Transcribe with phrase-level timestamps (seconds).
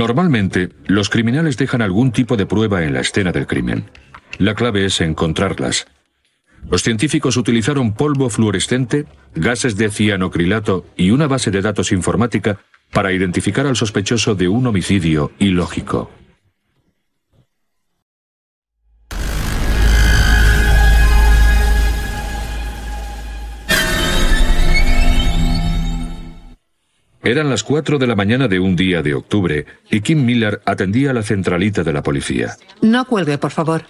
[0.00, 3.90] Normalmente, los criminales dejan algún tipo de prueba en la escena del crimen.
[4.38, 5.88] La clave es encontrarlas.
[6.70, 9.04] Los científicos utilizaron polvo fluorescente,
[9.34, 12.60] gases de cianocrilato y una base de datos informática
[12.94, 16.10] para identificar al sospechoso de un homicidio ilógico.
[27.22, 31.12] Eran las 4 de la mañana de un día de octubre y Kim Miller atendía
[31.12, 32.56] la centralita de la policía.
[32.80, 33.84] No cuelgue, por favor.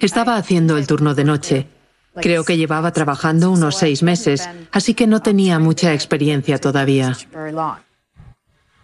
[0.00, 1.66] Estaba haciendo el turno de noche.
[2.20, 7.16] Creo que llevaba trabajando unos seis meses, así que no tenía mucha experiencia todavía.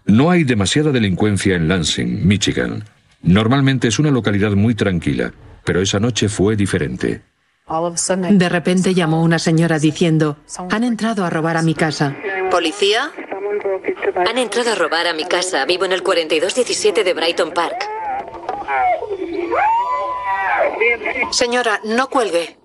[0.07, 2.85] No hay demasiada delincuencia en Lansing, Michigan.
[3.23, 5.33] Normalmente es una localidad muy tranquila,
[5.65, 7.23] pero esa noche fue diferente.
[8.31, 10.39] De repente llamó una señora diciendo,
[10.71, 12.17] han entrado a robar a mi casa.
[12.51, 13.13] ¿Policía?
[14.29, 15.65] Han entrado a robar a mi casa.
[15.65, 17.77] Vivo en el 4217 de Brighton Park.
[21.31, 22.57] Señora, no cuelgue.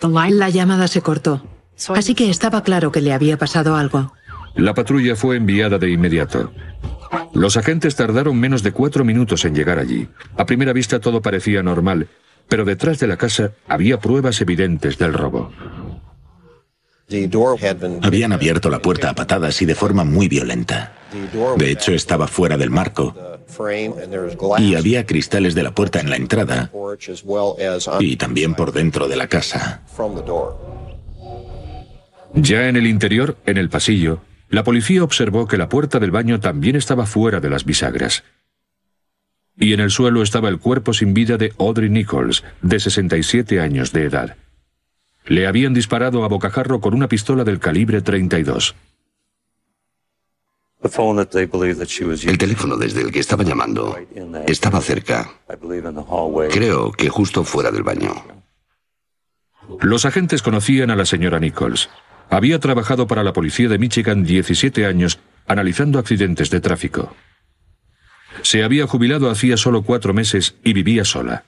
[0.00, 1.42] La llamada se cortó.
[1.88, 4.12] Así que estaba claro que le había pasado algo.
[4.54, 6.52] La patrulla fue enviada de inmediato.
[7.32, 10.08] Los agentes tardaron menos de cuatro minutos en llegar allí.
[10.36, 12.08] A primera vista todo parecía normal,
[12.48, 15.52] pero detrás de la casa había pruebas evidentes del robo.
[18.02, 20.92] Habían abierto la puerta a patadas y de forma muy violenta.
[21.56, 23.14] De hecho, estaba fuera del marco.
[24.58, 26.70] Y había cristales de la puerta en la entrada
[27.98, 29.82] y también por dentro de la casa.
[32.34, 36.38] Ya en el interior, en el pasillo, la policía observó que la puerta del baño
[36.38, 38.22] también estaba fuera de las bisagras.
[39.58, 43.92] Y en el suelo estaba el cuerpo sin vida de Audrey Nichols, de 67 años
[43.92, 44.36] de edad.
[45.26, 48.74] Le habían disparado a bocajarro con una pistola del calibre 32.
[50.82, 53.96] El teléfono desde el que estaba llamando
[54.46, 55.30] estaba cerca.
[56.50, 58.14] Creo que justo fuera del baño.
[59.80, 61.90] Los agentes conocían a la señora Nichols.
[62.30, 67.14] Había trabajado para la policía de Michigan 17 años analizando accidentes de tráfico.
[68.42, 71.44] Se había jubilado hacía solo cuatro meses y vivía sola.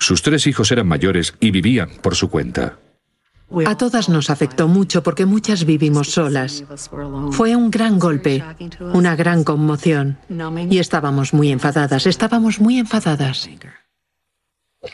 [0.00, 2.78] Sus tres hijos eran mayores y vivían por su cuenta.
[3.66, 6.64] A todas nos afectó mucho porque muchas vivimos solas.
[7.32, 8.42] Fue un gran golpe,
[8.80, 10.18] una gran conmoción.
[10.70, 13.50] Y estábamos muy enfadadas, estábamos muy enfadadas.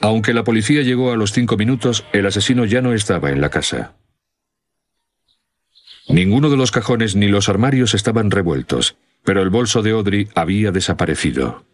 [0.01, 3.51] Aunque la policía llegó a los cinco minutos, el asesino ya no estaba en la
[3.51, 3.95] casa.
[6.09, 10.73] Ninguno de los cajones ni los armarios estaban revueltos, pero el bolso de Audrey había
[10.73, 11.66] desaparecido.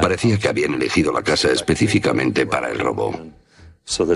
[0.00, 3.18] Parecía que habían elegido la casa específicamente para el robo.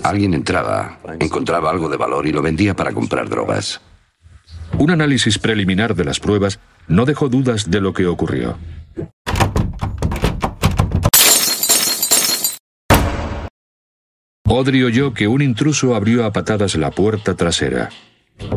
[0.02, 3.80] Alguien entraba, encontraba algo de valor y lo vendía para comprar drogas.
[4.78, 6.58] Un análisis preliminar de las pruebas
[6.88, 8.58] no dejó dudas de lo que ocurrió.
[14.60, 17.88] Audrey oyó que un intruso abrió a patadas la puerta trasera.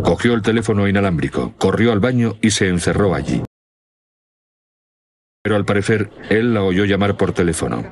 [0.04, 3.42] Cogió el teléfono inalámbrico, corrió al baño y se encerró allí.
[5.44, 7.84] Pero al parecer, él la oyó llamar por teléfono.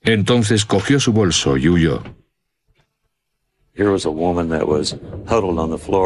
[0.00, 2.02] Entonces cogió su bolso y huyó.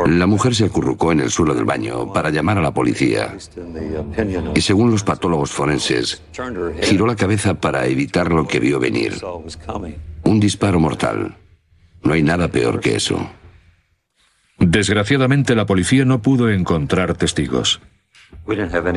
[0.07, 3.37] La mujer se acurrucó en el suelo del baño para llamar a la policía.
[4.55, 6.23] Y según los patólogos forenses,
[6.83, 9.15] giró la cabeza para evitar lo que vio venir.
[10.25, 11.37] Un disparo mortal.
[12.03, 13.31] No hay nada peor que eso.
[14.59, 17.81] Desgraciadamente la policía no pudo encontrar testigos.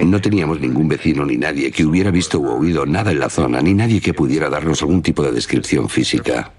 [0.05, 3.61] No teníamos ningún vecino ni nadie que hubiera visto o oído nada en la zona,
[3.61, 6.51] ni nadie que pudiera darnos algún tipo de descripción física.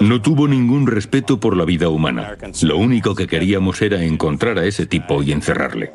[0.00, 2.36] No tuvo ningún respeto por la vida humana.
[2.62, 5.92] Lo único que queríamos era encontrar a ese tipo y encerrarle.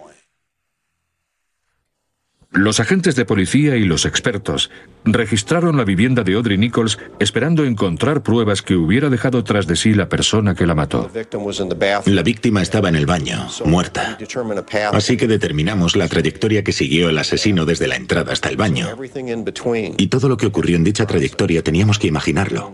[2.56, 4.72] Los agentes de policía y los expertos
[5.04, 9.94] registraron la vivienda de Audrey Nichols esperando encontrar pruebas que hubiera dejado tras de sí
[9.94, 11.12] la persona que la mató.
[12.06, 14.18] La víctima estaba en el baño, muerta.
[14.94, 18.88] Así que determinamos la trayectoria que siguió el asesino desde la entrada hasta el baño.
[19.98, 22.72] Y todo lo que ocurrió en dicha trayectoria teníamos que imaginarlo.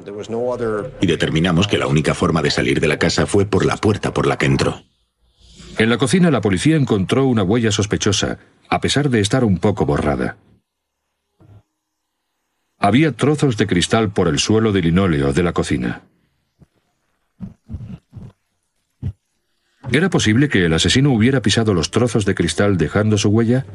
[1.01, 4.13] Y determinamos que la única forma de salir de la casa fue por la puerta
[4.13, 4.84] por la que entró.
[5.80, 8.38] En la cocina la policía encontró una huella sospechosa
[8.72, 10.38] a pesar de estar un poco borrada.
[12.80, 16.04] Había trozos de cristal por el suelo de linóleo de la cocina.
[19.92, 23.66] ¿Era posible que el asesino hubiera pisado los trozos de cristal dejando su huella?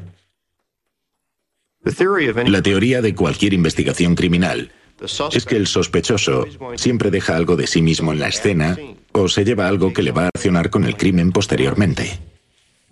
[2.47, 4.73] La teoría de cualquier investigación criminal
[5.31, 6.47] es que el sospechoso
[6.77, 8.79] siempre deja algo de sí mismo en la escena
[9.13, 12.36] o se lleva algo que le va a accionar con el crimen posteriormente.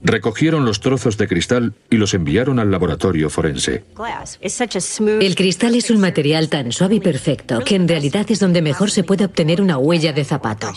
[0.03, 3.85] Recogieron los trozos de cristal y los enviaron al laboratorio forense.
[5.21, 8.91] El cristal es un material tan suave y perfecto que en realidad es donde mejor
[8.91, 10.73] se puede obtener una huella de zapato.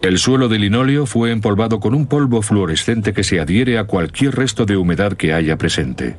[0.00, 4.34] El suelo de linóleo fue empolvado con un polvo fluorescente que se adhiere a cualquier
[4.34, 6.16] resto de humedad que haya presente.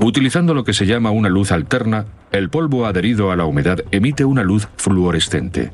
[0.00, 4.24] Utilizando lo que se llama una luz alterna, el polvo adherido a la humedad emite
[4.24, 5.72] una luz fluorescente.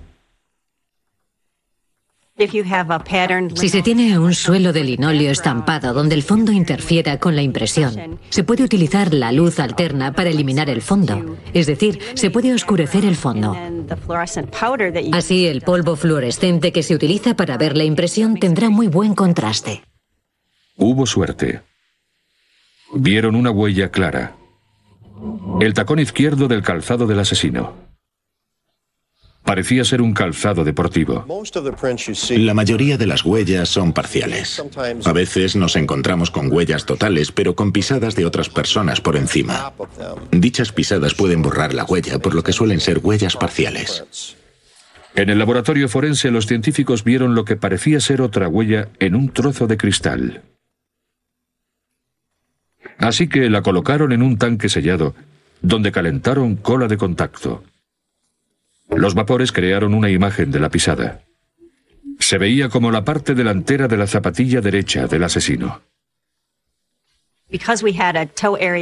[3.55, 8.19] Si se tiene un suelo de linóleo estampado donde el fondo interfiera con la impresión,
[8.31, 13.05] se puede utilizar la luz alterna para eliminar el fondo, es decir, se puede oscurecer
[13.05, 13.55] el fondo.
[15.13, 19.83] Así el polvo fluorescente que se utiliza para ver la impresión tendrá muy buen contraste.
[20.77, 21.61] Hubo suerte.
[22.95, 24.37] Vieron una huella clara.
[25.61, 27.90] El tacón izquierdo del calzado del asesino.
[29.45, 31.27] Parecía ser un calzado deportivo.
[32.31, 34.63] La mayoría de las huellas son parciales.
[35.05, 39.73] A veces nos encontramos con huellas totales, pero con pisadas de otras personas por encima.
[40.31, 44.37] Dichas pisadas pueden borrar la huella, por lo que suelen ser huellas parciales.
[45.15, 49.31] En el laboratorio forense los científicos vieron lo que parecía ser otra huella en un
[49.31, 50.43] trozo de cristal.
[52.99, 55.15] Así que la colocaron en un tanque sellado,
[55.63, 57.65] donde calentaron cola de contacto.
[58.97, 61.23] Los vapores crearon una imagen de la pisada.
[62.19, 65.81] Se veía como la parte delantera de la zapatilla derecha del asesino.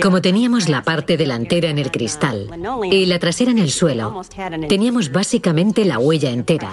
[0.02, 2.50] Como teníamos la parte delantera en el cristal
[2.90, 4.22] y la trasera en el suelo,
[4.68, 6.72] teníamos básicamente la huella entera.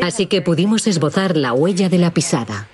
[0.00, 2.68] Así que pudimos esbozar la huella de la pisada.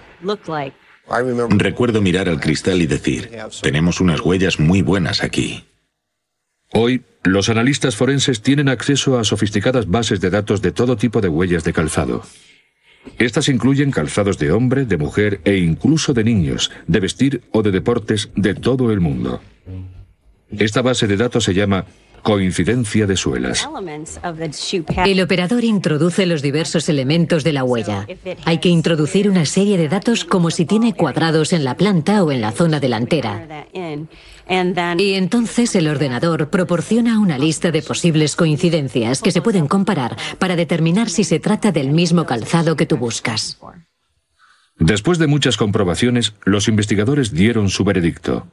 [1.49, 3.31] Recuerdo mirar al cristal y decir,
[3.63, 5.65] tenemos unas huellas muy buenas aquí.
[6.73, 11.29] Hoy, los analistas forenses tienen acceso a sofisticadas bases de datos de todo tipo de
[11.29, 12.23] huellas de calzado.
[13.19, 17.71] Estas incluyen calzados de hombre, de mujer e incluso de niños, de vestir o de
[17.71, 19.41] deportes de todo el mundo.
[20.51, 21.87] Esta base de datos se llama
[22.23, 23.69] Coincidencia de suelas.
[25.05, 28.07] El operador introduce los diversos elementos de la huella.
[28.45, 32.33] Hay que introducir una serie de datos como si tiene cuadrados en la planta o
[32.33, 33.67] en la zona delantera.
[34.99, 40.57] Y entonces el ordenador proporciona una lista de posibles coincidencias que se pueden comparar para
[40.57, 43.59] determinar si se trata del mismo calzado que tú buscas.
[44.79, 48.47] Después de muchas comprobaciones, los investigadores dieron su veredicto.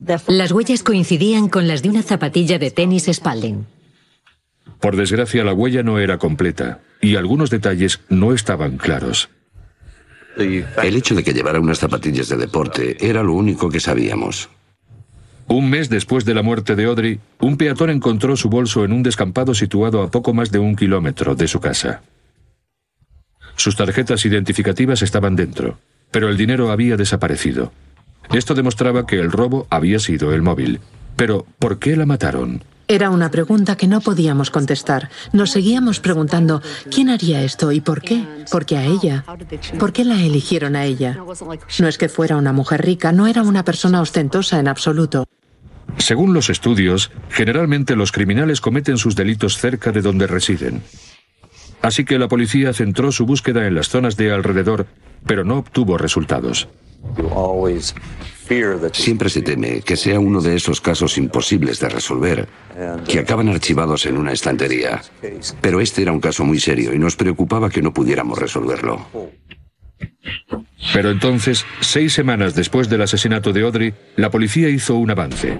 [0.00, 3.66] Las huellas coincidían con las de una zapatilla de tenis Spalding.
[4.80, 9.28] Por desgracia, la huella no era completa y algunos detalles no estaban claros.
[10.36, 14.48] El hecho de que llevara unas zapatillas de deporte era lo único que sabíamos.
[15.48, 19.02] Un mes después de la muerte de Audrey, un peatón encontró su bolso en un
[19.02, 22.02] descampado situado a poco más de un kilómetro de su casa.
[23.56, 25.78] Sus tarjetas identificativas estaban dentro,
[26.10, 27.72] pero el dinero había desaparecido.
[28.32, 30.80] Esto demostraba que el robo había sido el móvil.
[31.16, 32.62] Pero, ¿por qué la mataron?
[32.86, 35.10] Era una pregunta que no podíamos contestar.
[35.32, 36.60] Nos seguíamos preguntando,
[36.90, 38.24] ¿quién haría esto y por qué?
[38.50, 39.24] Porque a ella.
[39.78, 41.16] ¿Por qué la eligieron a ella?
[41.78, 45.28] No es que fuera una mujer rica, no era una persona ostentosa en absoluto.
[45.98, 50.82] Según los estudios, generalmente los criminales cometen sus delitos cerca de donde residen.
[51.82, 54.86] Así que la policía centró su búsqueda en las zonas de alrededor,
[55.26, 56.68] pero no obtuvo resultados.
[58.92, 62.48] Siempre se teme que sea uno de esos casos imposibles de resolver,
[63.06, 65.02] que acaban archivados en una estantería.
[65.60, 69.06] Pero este era un caso muy serio y nos preocupaba que no pudiéramos resolverlo.
[70.92, 75.58] Pero entonces, seis semanas después del asesinato de Audrey, la policía hizo un avance.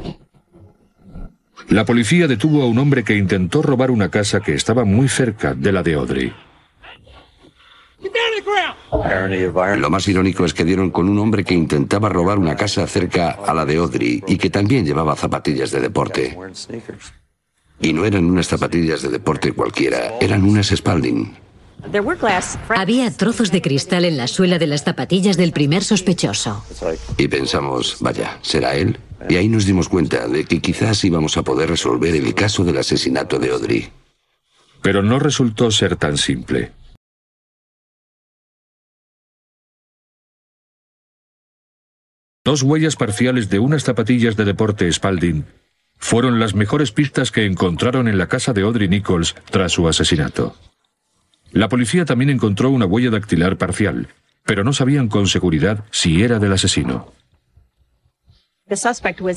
[1.68, 5.54] La policía detuvo a un hombre que intentó robar una casa que estaba muy cerca
[5.54, 6.32] de la de Audrey.
[9.76, 13.30] Lo más irónico es que dieron con un hombre que intentaba robar una casa cerca
[13.30, 16.36] a la de Audrey y que también llevaba zapatillas de deporte.
[17.80, 21.36] Y no eran unas zapatillas de deporte cualquiera, eran unas Spalding.
[22.68, 26.62] Había trozos de cristal en la suela de las zapatillas del primer sospechoso.
[27.16, 28.98] Y pensamos, vaya, ¿será él?
[29.28, 32.78] Y ahí nos dimos cuenta de que quizás íbamos a poder resolver el caso del
[32.78, 33.88] asesinato de Audrey.
[34.82, 36.72] Pero no resultó ser tan simple.
[42.50, 45.44] Dos huellas parciales de unas zapatillas de deporte Spalding
[45.96, 50.56] fueron las mejores pistas que encontraron en la casa de Audrey Nichols tras su asesinato.
[51.52, 54.08] La policía también encontró una huella dactilar parcial,
[54.44, 57.12] pero no sabían con seguridad si era del asesino.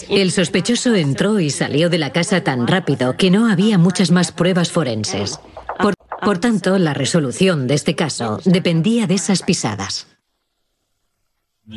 [0.10, 4.32] El sospechoso entró y salió de la casa tan rápido que no había muchas más
[4.32, 5.40] pruebas forenses.
[5.78, 10.08] Por, por, tanto, la resolución de este caso dependía de esas pisadas.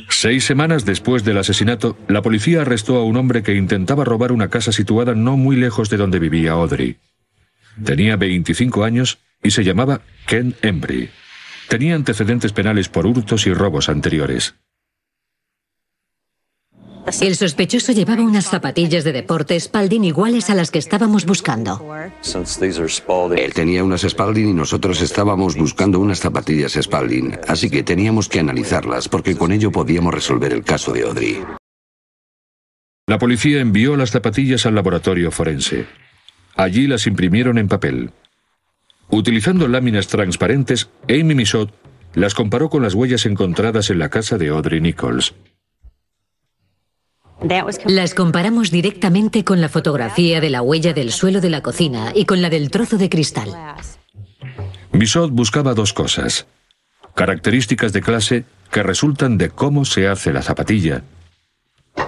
[0.08, 4.48] Seis semanas después del asesinato, la policía arrestó a un hombre que intentaba robar una
[4.48, 6.96] casa situada no muy lejos de donde vivía Audrey.
[7.84, 11.10] Tenía 25 años y se llamaba Ken Embry.
[11.68, 14.54] Tenía antecedentes penales por hurtos y robos anteriores.
[17.20, 21.80] El sospechoso llevaba unas zapatillas de deporte Spalding iguales a las que estábamos buscando.
[23.36, 28.40] Él tenía unas Spalding y nosotros estábamos buscando unas zapatillas Spalding, así que teníamos que
[28.40, 31.44] analizarlas porque con ello podíamos resolver el caso de Audrey.
[33.06, 35.86] La policía envió las zapatillas al laboratorio forense.
[36.56, 38.10] Allí las imprimieron en papel.
[39.10, 41.72] Utilizando láminas transparentes, Amy Misot
[42.14, 45.34] las comparó con las huellas encontradas en la casa de Audrey Nichols.
[47.86, 52.24] Las comparamos directamente con la fotografía de la huella del suelo de la cocina y
[52.24, 53.54] con la del trozo de cristal.
[54.92, 56.46] Misot buscaba dos cosas.
[57.14, 61.02] Características de clase que resultan de cómo se hace la zapatilla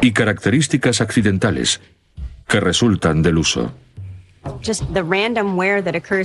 [0.01, 1.81] y características accidentales
[2.47, 3.73] que resultan del uso.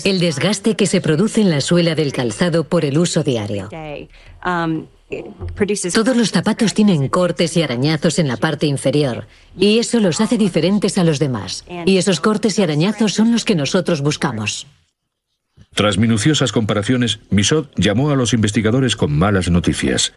[0.06, 3.70] El desgaste que se produce en la suela del calzado por el uso diario.
[5.94, 10.38] Todos los zapatos tienen cortes y arañazos en la parte inferior, y eso los hace
[10.38, 11.66] diferentes a los demás.
[11.86, 14.68] Y esos cortes y arañazos son los que nosotros buscamos.
[15.76, 20.14] Tras minuciosas comparaciones, Misot llamó a los investigadores con malas noticias.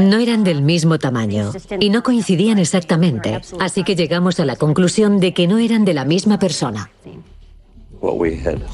[0.00, 5.20] No eran del mismo tamaño y no coincidían exactamente, así que llegamos a la conclusión
[5.20, 6.90] de que no eran de la misma persona.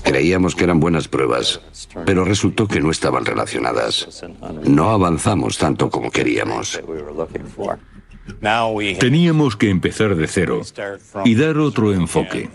[0.03, 1.61] Creíamos que eran buenas pruebas,
[2.05, 4.25] pero resultó que no estaban relacionadas.
[4.65, 6.81] No avanzamos tanto como queríamos.
[8.99, 10.63] Teníamos que empezar de cero
[11.25, 12.51] y dar otro enfoque.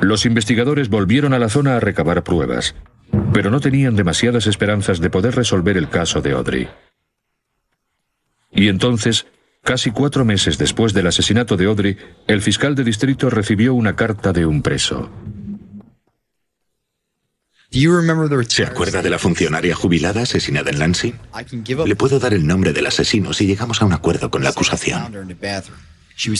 [0.00, 2.74] Los investigadores volvieron a la zona a recabar pruebas,
[3.32, 6.68] pero no tenían demasiadas esperanzas de poder resolver el caso de Audrey.
[8.50, 9.26] Y entonces
[9.66, 11.96] Casi cuatro meses después del asesinato de Audrey,
[12.28, 15.10] el fiscal de distrito recibió una carta de un preso.
[18.46, 21.18] ¿Se acuerda de la funcionaria jubilada asesinada en Lansing?
[21.84, 25.36] Le puedo dar el nombre del asesino si llegamos a un acuerdo con la acusación.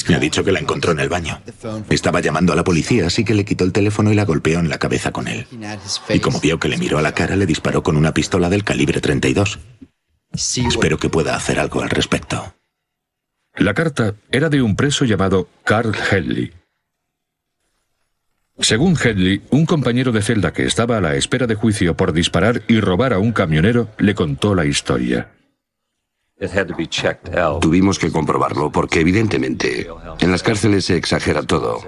[0.08, 1.42] Me ha dicho que la encontró en el baño.
[1.90, 4.68] Estaba llamando a la policía, así que le quitó el teléfono y la golpeó en
[4.68, 5.48] la cabeza con él.
[6.10, 8.62] Y como vio que le miró a la cara, le disparó con una pistola del
[8.62, 9.58] calibre 32.
[10.32, 12.55] Espero que pueda hacer algo al respecto.
[13.58, 16.52] La carta era de un preso llamado Carl Hedley.
[18.58, 22.62] Según Hedley, un compañero de celda que estaba a la espera de juicio por disparar
[22.68, 25.30] y robar a un camionero le contó la historia.
[27.60, 29.88] Tuvimos que comprobarlo porque evidentemente
[30.20, 31.80] en las cárceles se exagera todo.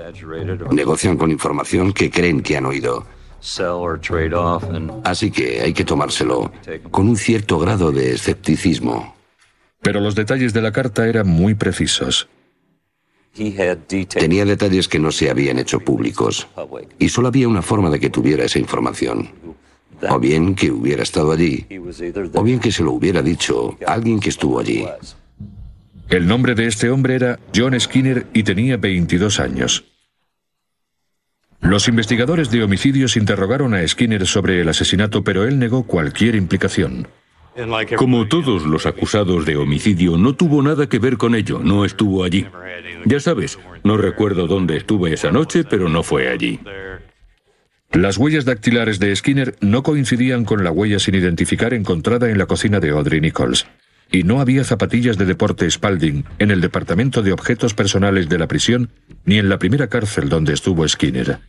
[0.70, 3.06] Negocian con información que creen que han oído.
[5.04, 6.50] Así que hay que tomárselo
[6.90, 9.17] con un cierto grado de escepticismo.
[9.80, 12.28] Pero los detalles de la carta eran muy precisos.
[14.08, 16.48] Tenía detalles que no se habían hecho públicos
[16.98, 19.30] y solo había una forma de que tuviera esa información.
[20.08, 21.66] O bien que hubiera estado allí,
[22.34, 24.86] o bien que se lo hubiera dicho alguien que estuvo allí.
[26.08, 29.84] El nombre de este hombre era John Skinner y tenía 22 años.
[31.60, 37.08] Los investigadores de homicidios interrogaron a Skinner sobre el asesinato, pero él negó cualquier implicación.
[37.96, 42.22] Como todos los acusados de homicidio, no tuvo nada que ver con ello, no estuvo
[42.22, 42.46] allí.
[43.04, 46.60] Ya sabes, no recuerdo dónde estuve esa noche, pero no fue allí.
[47.92, 52.46] Las huellas dactilares de Skinner no coincidían con la huella sin identificar encontrada en la
[52.46, 53.66] cocina de Audrey Nichols.
[54.10, 58.46] Y no había zapatillas de deporte Spalding en el departamento de objetos personales de la
[58.46, 58.90] prisión
[59.24, 61.40] ni en la primera cárcel donde estuvo Skinner.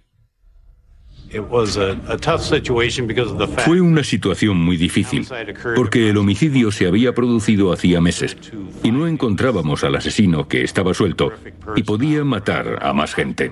[3.65, 5.27] Fue una situación muy difícil,
[5.75, 8.35] porque el homicidio se había producido hacía meses
[8.83, 11.31] y no encontrábamos al asesino que estaba suelto
[11.75, 13.51] y podía matar a más gente.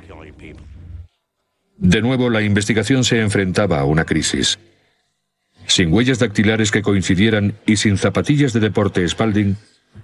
[1.77, 4.57] De nuevo, la investigación se enfrentaba a una crisis.
[5.67, 9.57] Sin huellas dactilares que coincidieran y sin zapatillas de deporte Spalding,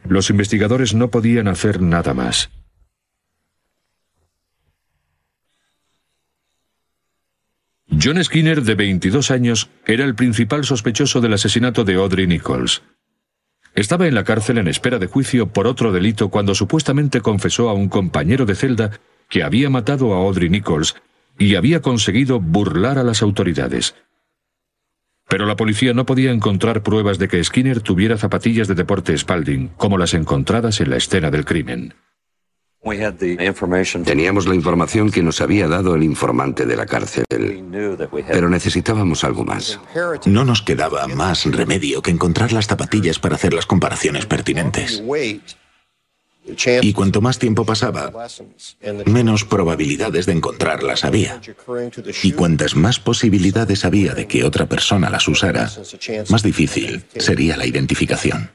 [0.07, 2.51] los investigadores no podían hacer nada más.
[8.01, 12.81] John Skinner, de 22 años, era el principal sospechoso del asesinato de Audrey Nichols.
[13.75, 17.73] Estaba en la cárcel en espera de juicio por otro delito cuando supuestamente confesó a
[17.73, 18.91] un compañero de celda
[19.29, 20.95] que había matado a Audrey Nichols
[21.37, 23.95] y había conseguido burlar a las autoridades.
[25.27, 29.69] Pero la policía no podía encontrar pruebas de que Skinner tuviera zapatillas de deporte Spalding,
[29.77, 31.95] como las encontradas en la escena del crimen.
[34.03, 37.25] Teníamos la información que nos había dado el informante de la cárcel,
[38.27, 39.79] pero necesitábamos algo más.
[40.25, 45.01] No nos quedaba más remedio que encontrar las zapatillas para hacer las comparaciones pertinentes.
[46.81, 48.11] Y cuanto más tiempo pasaba,
[49.05, 51.39] menos probabilidades de encontrarlas había.
[52.21, 55.71] Y cuantas más posibilidades había de que otra persona las usara,
[56.29, 58.51] más difícil sería la identificación.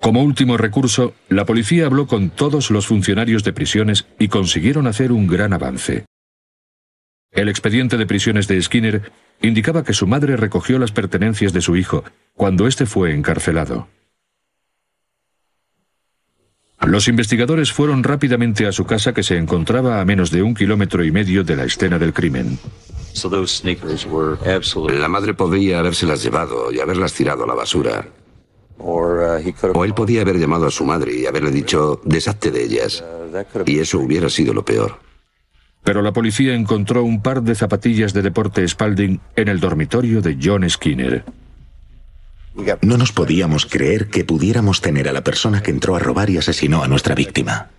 [0.00, 5.12] Como último recurso, la policía habló con todos los funcionarios de prisiones y consiguieron hacer
[5.12, 6.06] un gran avance.
[7.30, 11.76] El expediente de prisiones de Skinner indicaba que su madre recogió las pertenencias de su
[11.76, 12.02] hijo
[12.34, 13.88] cuando éste fue encarcelado.
[16.80, 21.04] Los investigadores fueron rápidamente a su casa que se encontraba a menos de un kilómetro
[21.04, 22.58] y medio de la escena del crimen.
[24.88, 28.06] La madre podría habérselas llevado y haberlas tirado a la basura.
[28.82, 33.04] O él podía haber llamado a su madre y haberle dicho, deshazte de ellas.
[33.66, 34.98] Y eso hubiera sido lo peor.
[35.82, 40.38] Pero la policía encontró un par de zapatillas de deporte Spalding en el dormitorio de
[40.42, 41.24] John Skinner.
[42.82, 46.38] No nos podíamos creer que pudiéramos tener a la persona que entró a robar y
[46.38, 47.70] asesinó a nuestra víctima.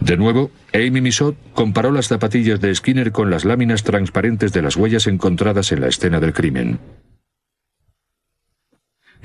[0.00, 4.76] De nuevo, Amy Misot comparó las zapatillas de Skinner con las láminas transparentes de las
[4.76, 6.78] huellas encontradas en la escena del crimen.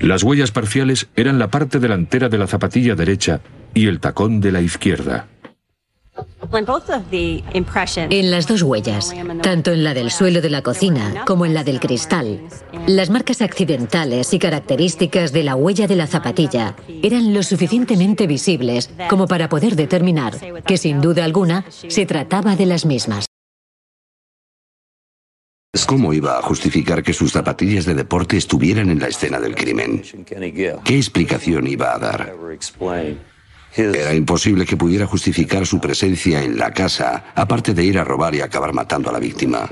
[0.00, 3.40] Las huellas parciales eran la parte delantera de la zapatilla derecha
[3.74, 5.28] y el tacón de la izquierda.
[8.10, 11.64] En las dos huellas, tanto en la del suelo de la cocina como en la
[11.64, 12.40] del cristal,
[12.86, 18.90] las marcas accidentales y características de la huella de la zapatilla eran lo suficientemente visibles
[19.08, 20.34] como para poder determinar
[20.66, 23.29] que sin duda alguna se trataba de las mismas.
[25.86, 30.02] ¿Cómo iba a justificar que sus zapatillas de deporte estuvieran en la escena del crimen?
[30.84, 32.34] ¿Qué explicación iba a dar?
[33.74, 38.34] Era imposible que pudiera justificar su presencia en la casa, aparte de ir a robar
[38.34, 39.68] y acabar matando a la víctima.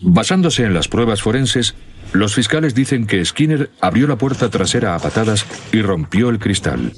[0.00, 1.76] Basándose en las pruebas forenses,
[2.12, 6.92] los fiscales dicen que Skinner abrió la puerta trasera a patadas y rompió el cristal.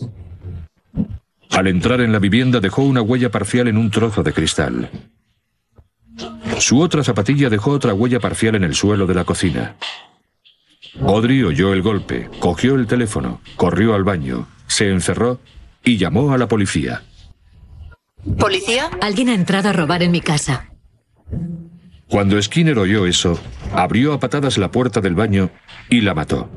[1.50, 4.90] Al entrar en la vivienda dejó una huella parcial en un trozo de cristal.
[6.58, 9.76] Su otra zapatilla dejó otra huella parcial en el suelo de la cocina.
[11.00, 15.40] Audrey oyó el golpe, cogió el teléfono, corrió al baño, se encerró
[15.82, 17.02] y llamó a la policía.
[18.38, 18.90] ¿Policía?
[19.00, 20.70] Alguien ha entrado a robar en mi casa.
[22.08, 23.38] Cuando Skinner oyó eso,
[23.72, 25.50] abrió a patadas la puerta del baño
[25.90, 26.48] y la mató.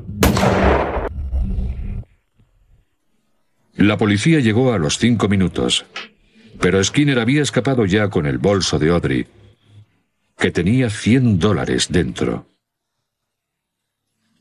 [3.75, 5.85] La policía llegó a los cinco minutos,
[6.59, 9.27] pero Skinner había escapado ya con el bolso de Audrey,
[10.37, 12.47] que tenía 100 dólares dentro.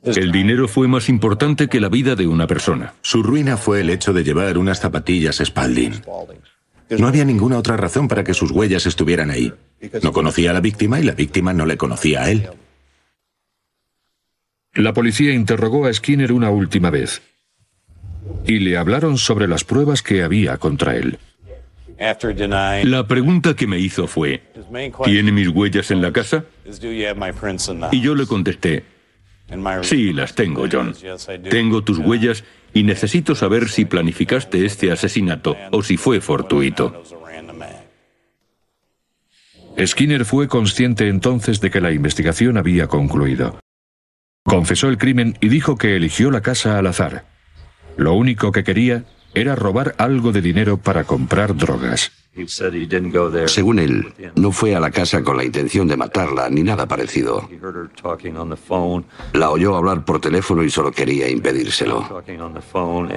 [0.03, 2.95] El dinero fue más importante que la vida de una persona.
[3.03, 6.03] Su ruina fue el hecho de llevar unas zapatillas Spalding.
[6.91, 9.53] No había ninguna otra razón para que sus huellas estuvieran ahí.
[10.03, 12.49] No conocía a la víctima y la víctima no le conocía a él.
[14.75, 17.23] La policía interrogó a Skinner una última vez
[18.47, 21.19] y le hablaron sobre las pruebas que había contra él.
[21.99, 24.43] La pregunta que me hizo fue,
[25.05, 26.45] ¿tiene mis huellas en la casa?
[27.93, 28.85] Y yo le contesté,
[29.83, 30.95] Sí, las tengo, John.
[31.49, 37.03] Tengo tus huellas y necesito saber si planificaste este asesinato o si fue fortuito.
[39.85, 43.61] Skinner fue consciente entonces de que la investigación había concluido.
[44.43, 47.27] Confesó el crimen y dijo que eligió la casa al azar.
[47.97, 49.05] Lo único que quería
[49.37, 52.11] era robar algo de dinero para comprar drogas.
[53.47, 57.49] Según él, no fue a la casa con la intención de matarla ni nada parecido.
[59.33, 62.23] La oyó hablar por teléfono y solo quería impedírselo.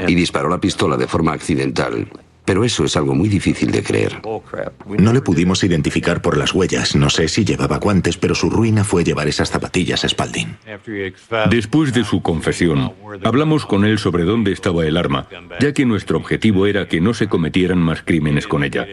[0.08, 2.08] Y disparó la pistola de forma accidental,
[2.50, 4.24] Pero eso es algo muy difícil de creer.
[4.98, 6.96] No le pudimos identificar por las huellas.
[6.96, 10.58] No sé si llevaba guantes, pero su ruina fue llevar esas zapatillas a Spalding.
[11.52, 12.92] Después de su confesión,
[13.24, 15.28] hablamos con él sobre dónde estaba el arma,
[15.60, 18.88] ya que nuestro objetivo era que no se cometieran más crímenes con ella.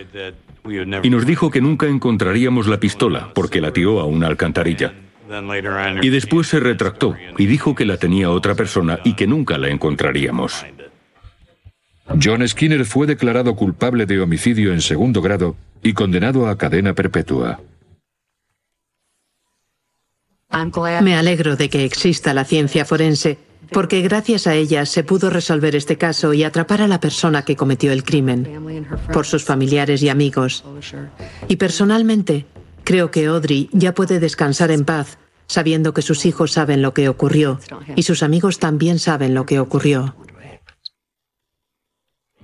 [1.02, 4.92] Y nos dijo que nunca encontraríamos la pistola, porque la tiró a una alcantarilla.
[6.02, 9.70] Y después se retractó y dijo que la tenía otra persona y que nunca la
[9.70, 10.66] encontraríamos.
[12.22, 17.60] John Skinner fue declarado culpable de homicidio en segundo grado y condenado a cadena perpetua.
[21.02, 23.38] Me alegro de que exista la ciencia forense,
[23.70, 27.56] porque gracias a ella se pudo resolver este caso y atrapar a la persona que
[27.56, 30.64] cometió el crimen, por sus familiares y amigos.
[31.48, 32.46] Y personalmente,
[32.84, 37.08] creo que Audrey ya puede descansar en paz, sabiendo que sus hijos saben lo que
[37.08, 37.60] ocurrió
[37.94, 40.14] y sus amigos también saben lo que ocurrió.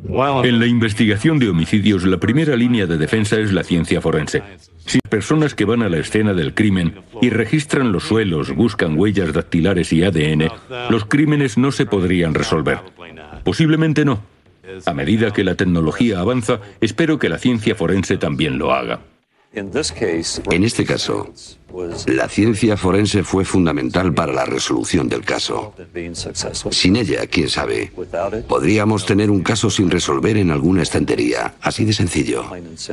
[0.08, 4.42] En la investigación de homicidios, la primera línea de defensa es la ciencia forense.
[4.84, 9.32] Si personas que van a la escena del crimen y registran los suelos, buscan huellas
[9.32, 10.50] dactilares y ADN,
[10.90, 12.80] los crímenes no se podrían resolver.
[13.44, 14.20] Posiblemente no.
[14.86, 19.00] A medida que la tecnología avanza, espero que la ciencia forense también lo haga.
[19.54, 21.30] En este caso,
[22.06, 25.74] la ciencia forense fue fundamental para la resolución del caso.
[26.70, 27.92] Sin ella, quién sabe,
[28.48, 32.44] podríamos tener un caso sin resolver en alguna estantería, así de sencillo.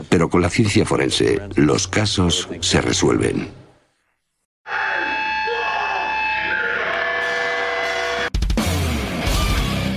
[0.09, 3.68] Pero con la ciencia forense, los casos se resuelven.